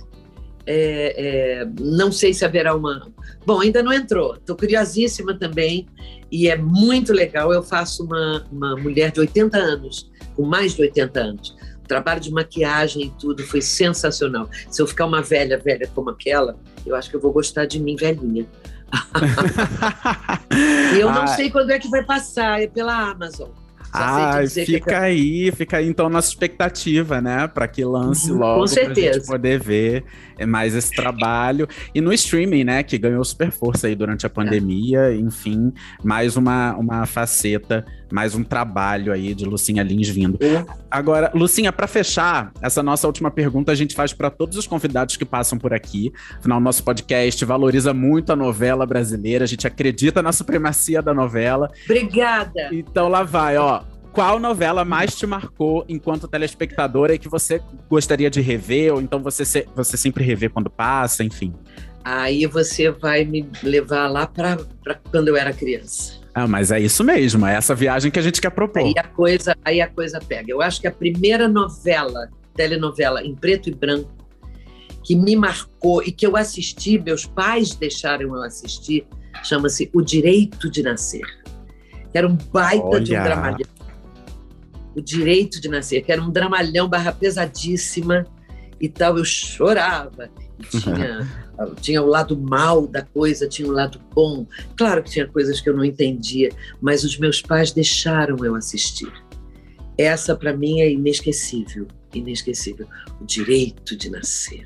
[0.66, 3.10] É, é, não sei se haverá uma.
[3.46, 4.34] Bom, ainda não entrou.
[4.34, 5.86] Estou curiosíssima também
[6.30, 7.52] e é muito legal.
[7.52, 11.56] Eu faço uma, uma mulher de 80 anos, com mais de 80 anos.
[11.90, 14.48] Trabalho de maquiagem e tudo foi sensacional.
[14.70, 17.80] Se eu ficar uma velha, velha como aquela, eu acho que eu vou gostar de
[17.80, 18.46] mim velhinha.
[20.94, 21.26] e eu não ah.
[21.26, 23.48] sei quando é que vai passar, é pela Amazon.
[23.92, 24.98] Ah, fica é...
[24.98, 27.48] aí, fica aí então nossa expectativa, né?
[27.48, 29.10] Para que lance uhum, logo, Com certeza.
[29.10, 30.04] pra gente poder ver
[30.46, 31.68] mais esse trabalho.
[31.94, 32.82] E no streaming, né?
[32.82, 35.16] Que ganhou super força aí durante a pandemia, é.
[35.16, 35.72] enfim,
[36.02, 40.38] mais uma, uma faceta, mais um trabalho aí de Lucinha Lins vindo.
[40.40, 40.64] É.
[40.90, 45.16] Agora, Lucinha, para fechar, essa nossa última pergunta a gente faz para todos os convidados
[45.16, 46.12] que passam por aqui.
[46.38, 51.70] Afinal, nosso podcast valoriza muito a novela brasileira, a gente acredita na supremacia da novela.
[51.84, 52.68] Obrigada.
[52.72, 58.30] Então lá vai, ó qual novela mais te marcou enquanto telespectadora e que você gostaria
[58.30, 61.54] de rever, ou então você, se, você sempre revê quando passa, enfim?
[62.04, 64.58] Aí você vai me levar lá para
[65.10, 66.18] quando eu era criança.
[66.34, 68.82] Ah, mas é isso mesmo, é essa viagem que a gente quer propor.
[68.82, 70.50] Aí a coisa, aí a coisa pega.
[70.50, 74.10] Eu acho que a primeira novela, telenovela em preto e branco,
[75.04, 79.06] que me marcou e que eu assisti, meus pais deixaram eu assistir,
[79.42, 81.26] chama-se O Direito de Nascer.
[82.14, 83.00] Era um baita Olha.
[83.00, 83.79] de um dramalhão
[84.94, 88.26] o Direito de Nascer, que era um dramalhão barra pesadíssima
[88.80, 89.18] e tal.
[89.18, 90.30] Eu chorava.
[90.70, 91.28] tinha,
[91.80, 94.46] tinha o lado mal da coisa, tinha o lado bom.
[94.76, 96.50] Claro que tinha coisas que eu não entendia,
[96.80, 99.12] mas os meus pais deixaram eu assistir.
[99.96, 102.86] Essa, para mim, é inesquecível inesquecível.
[103.20, 104.64] O direito de nascer.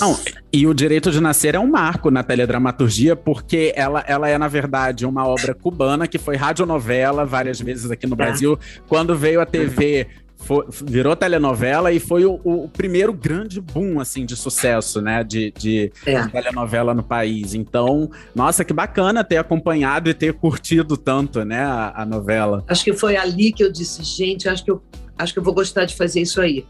[0.00, 0.18] Não,
[0.52, 4.48] e o direito de nascer é um marco na teledramaturgia, porque ela, ela é, na
[4.48, 8.24] verdade, uma obra cubana que foi radionovela várias vezes aqui no tá.
[8.24, 8.58] Brasil.
[8.86, 10.06] Quando veio a TV
[10.38, 15.52] foi, virou telenovela e foi o, o, primeiro grande boom, assim, de sucesso, né, de,
[15.58, 16.26] de, é.
[16.28, 17.54] telenovela no país.
[17.54, 22.64] Então, nossa, que bacana ter acompanhado e ter curtido tanto, né, a, a novela.
[22.68, 24.80] Acho que foi ali que eu disse, gente, acho que eu,
[25.18, 26.64] acho que eu vou gostar de fazer isso aí.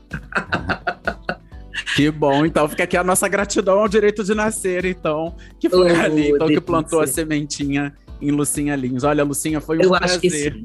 [1.94, 5.92] Que bom, então fica aqui a nossa gratidão ao direito de nascer, então, que foi
[5.92, 9.04] oh, ali, então, que plantou a sementinha em Lucinha Lins.
[9.04, 10.10] Olha, Lucinha, foi um eu prazer.
[10.10, 10.64] Acho que sim.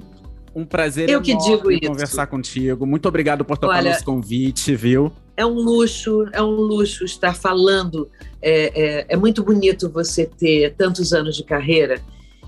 [0.55, 1.87] Um prazer Eu que digo isso.
[1.87, 2.85] conversar contigo.
[2.85, 5.11] Muito obrigado por topar Olha, nosso convite, viu?
[5.35, 8.07] É um luxo, é um luxo estar falando.
[8.39, 11.99] É, é, é muito bonito você ter tantos anos de carreira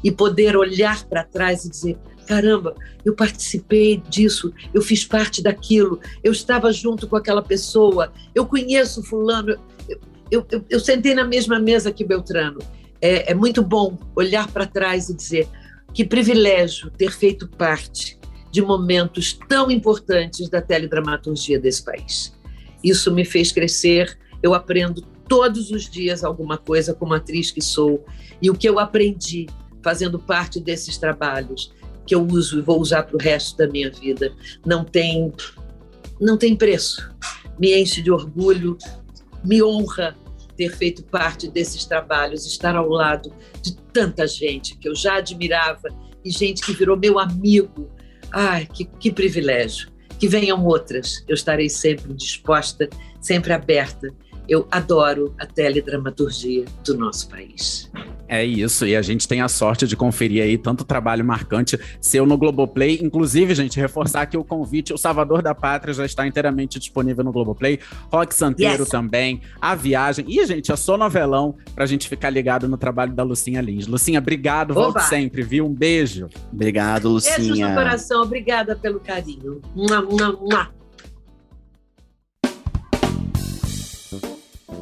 [0.03, 5.99] e poder olhar para trás e dizer: caramba, eu participei disso, eu fiz parte daquilo,
[6.23, 9.57] eu estava junto com aquela pessoa, eu conheço Fulano,
[9.87, 9.99] eu,
[10.31, 12.59] eu, eu, eu sentei na mesma mesa que Beltrano.
[13.01, 15.47] É, é muito bom olhar para trás e dizer:
[15.93, 18.17] que privilégio ter feito parte
[18.51, 22.33] de momentos tão importantes da teledramaturgia desse país.
[22.83, 28.05] Isso me fez crescer, eu aprendo todos os dias alguma coisa como atriz que sou,
[28.41, 29.47] e o que eu aprendi
[29.81, 31.73] fazendo parte desses trabalhos,
[32.05, 34.33] que eu uso e vou usar para o resto da minha vida,
[34.65, 35.33] não tem
[36.19, 37.13] não tem preço.
[37.59, 38.77] Me enche de orgulho,
[39.43, 40.15] me honra
[40.55, 45.89] ter feito parte desses trabalhos, estar ao lado de tanta gente que eu já admirava
[46.23, 47.89] e gente que virou meu amigo.
[48.31, 49.89] Ai, que, que privilégio.
[50.17, 51.23] Que venham outras.
[51.27, 52.89] Eu estarei sempre disposta,
[53.19, 54.09] sempre aberta
[54.47, 57.91] Eu adoro a teledramaturgia do nosso país.
[58.27, 62.25] É isso, e a gente tem a sorte de conferir aí tanto trabalho marcante seu
[62.25, 62.99] no Globoplay.
[63.01, 67.31] Inclusive, gente, reforçar aqui o convite: O Salvador da Pátria já está inteiramente disponível no
[67.31, 67.79] Globoplay.
[68.11, 68.89] Rock Santeiro yes.
[68.89, 70.25] também, A Viagem.
[70.27, 73.85] E, gente, é só novelão pra gente ficar ligado no trabalho da Lucinha Lins.
[73.85, 74.81] Lucinha, obrigado, Oba.
[74.81, 75.65] volte sempre, viu?
[75.65, 76.27] Um beijo.
[76.51, 77.37] Obrigado, Lucinha.
[77.37, 79.61] Beijos no coração, obrigada pelo carinho.
[79.75, 80.74] Mua, mua, mua.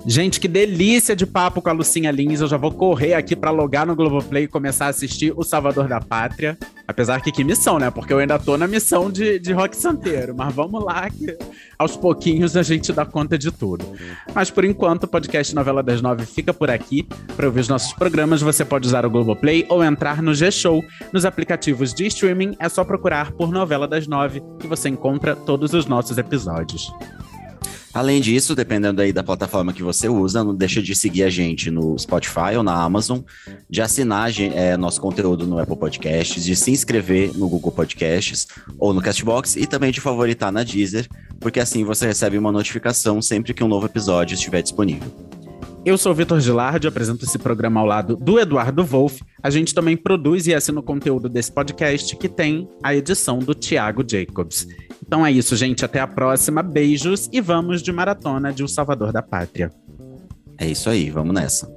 [0.06, 2.41] Gente, que delícia de papo com a Lucinha Lins.
[2.41, 5.88] Eu já vou correr aqui para logar no Globoplay e começar a assistir O Salvador
[5.88, 6.58] da Pátria.
[6.86, 7.89] Apesar que que missão, né?
[7.89, 10.36] Porque eu ainda tô na missão de, de rock santeiro.
[10.36, 11.38] Mas vamos lá, que
[11.80, 13.86] aos pouquinhos a gente dá conta de tudo.
[14.36, 17.08] Mas por enquanto, o podcast Novela das Nove fica por aqui.
[17.36, 20.84] Para ouvir os nossos programas, você pode usar o Globoplay ou entrar no G-Show.
[21.14, 25.74] Nos aplicativos de streaming, é só procurar por Novela das Nove que você encontra todos
[25.74, 26.91] os nossos episódios.
[27.94, 31.70] Além disso, dependendo aí da plataforma que você usa, não deixa de seguir a gente
[31.70, 33.20] no Spotify ou na Amazon,
[33.70, 38.48] de assinar é, nosso conteúdo no Apple Podcasts, de se inscrever no Google Podcasts
[38.80, 41.08] ou no Castbox e também de favoritar na Deezer,
[41.39, 45.12] porque assim você recebe uma notificação sempre que um novo episódio estiver disponível.
[45.86, 49.21] Eu sou o Vitor Gilardi, apresento esse programa ao lado do Eduardo Wolff.
[49.41, 53.53] A gente também produz e assina o conteúdo desse podcast, que tem a edição do
[53.53, 54.65] Tiago Jacobs.
[55.05, 55.84] Então é isso, gente.
[55.84, 56.63] Até a próxima.
[56.63, 59.71] Beijos e vamos de maratona de O Salvador da Pátria.
[60.57, 61.69] É isso aí, vamos nessa.